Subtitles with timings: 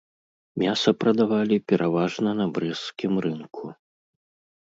[0.61, 3.63] Мяса прадавалі пераважна на брэсцкім рынку.